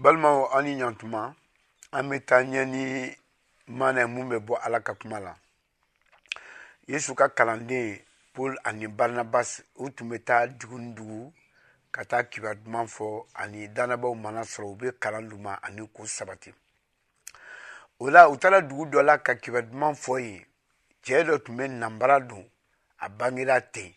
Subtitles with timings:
[0.00, 1.22] balimaw an ni ɲantuma
[1.96, 2.82] an bɛ taa ɲɛ ni
[3.78, 5.34] mana ye mun bɛ bɔ ala ka kuma la
[6.88, 8.00] yesu ka kalanden
[8.32, 11.32] paul ani barnabas u tun bɛ taa dugu ni dugu
[11.92, 15.86] ka taa kibaru duman fɔ ani danabaw mana sɔrɔ u bɛ kalan d'u ma ani
[15.92, 16.54] k'u sabati
[17.98, 20.44] o la u taara dugu dɔ la ka kibaru duman fɔ yen
[21.04, 22.48] cɛ dɔ tun bɛ nanbara don
[23.00, 23.92] a bangera ten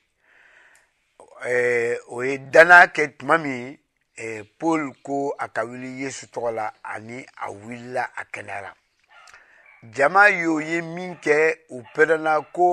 [1.46, 3.80] ɛɛ o ye danaya kɛ tuma min
[4.16, 8.72] eh, paul ko a ka wuli yesu tɔgɔ la ani a wulila a kɛnɛyara
[9.96, 11.38] jama y'o ye min kɛ
[11.70, 12.66] u pɛrɛnna ko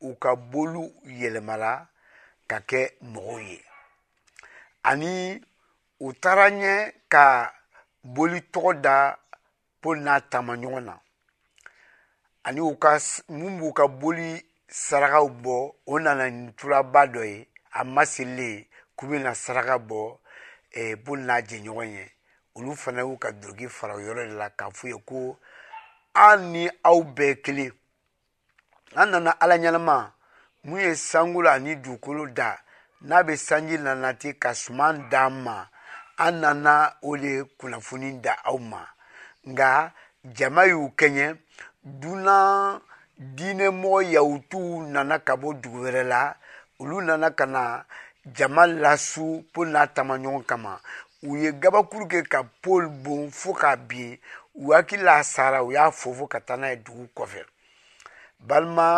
[0.00, 0.82] u ka bolu
[1.20, 1.72] yɛlɛmara
[2.48, 3.56] ka kɛ mɔgɔw ye
[4.90, 5.40] ani
[6.00, 6.74] u taara ɲɛ
[7.12, 7.52] ka
[8.04, 9.16] boli tɔgɔ da
[9.80, 10.98] paul n'a taama ɲɔgɔn na
[12.44, 12.98] ani u ka
[13.28, 19.06] mun b'u ka boli sarakaw bɔ o nana nin turaba dɔ ye a masirilen k'u
[19.08, 20.18] bɛna saraka bɔ
[20.78, 22.12] eh, bol n'a jɛɲɔgɔn ye
[22.54, 25.38] olu fana y'u ka duloki fara o yɔrɔ de la k'a f'u ye ko
[26.14, 27.72] an ni aw bɛɛ kelen
[28.94, 30.12] an nana ala ɲɛnama
[30.64, 32.56] mun ye sankolo ani dugukolo da
[33.02, 35.66] n'a bɛ sanji nana ten ka suman d'an ma
[36.18, 38.86] an nana o de kunnafoni da aw ma
[39.46, 39.92] nka
[40.24, 41.36] jama y'u kɛɲɛ
[41.82, 42.80] dunan
[43.18, 46.34] diinɛmɔgɔ yahutuw nana ka bɔ dugu wɛrɛ la
[46.78, 47.82] olu nana ka na
[48.36, 50.72] jama lasu paul n'a tamaɲɔgɔn kama
[51.28, 54.18] u ye gabakuru kɛ ka paul bon fo k'a bin
[54.54, 57.42] u hakili la sara u y'a fofo ka taa n'a ye dugu kɔfɛ
[58.46, 58.88] balima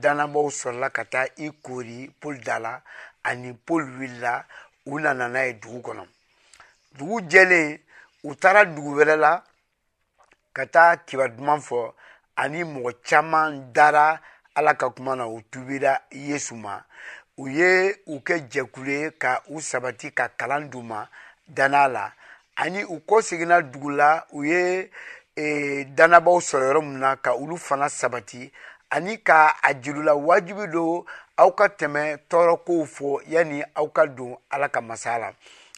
[0.00, 2.80] dannabaaw sɔrɔla ka taa i kori paul da la
[3.24, 4.44] ani paul wulila
[4.86, 6.06] u nana n'a ye dugu kɔnɔ
[6.96, 7.78] dugu jɛlen
[8.24, 9.42] u taara dugu wɛrɛ la
[10.54, 11.92] ka taa kiba duman fɔ
[12.36, 14.20] ani mɔgɔ caman dara
[14.54, 16.80] ala ka kuma na u tubira yesu ma
[17.42, 21.06] u ye u kɛ jɛkulu ye ka u sabati ka kalan d'u ma
[21.56, 22.04] danna la
[22.54, 24.60] ani u kɔ seginna dugu la u ye
[25.34, 28.50] e, dannabaw sɔrɔ yɔrɔ min na ka olu fana sabati
[28.90, 31.04] ani ka a jirula wajibi do
[31.42, 35.30] aw ka tɛmɛ tɔɔrɔkow fɔ yanni aw ka don ala ka masa la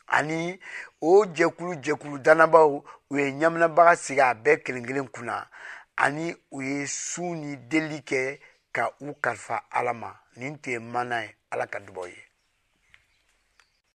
[0.07, 0.61] ani
[1.01, 5.49] o jɛkulu jɛkulu dannabaw u ye ɲaminabaga sigi a bɛɛ kelen kelen kunna
[5.97, 8.39] ani u ye su ni deli kɛ
[8.73, 12.21] ka u kalifa ala ma nin tun ye mana ye ala ka dugaw ye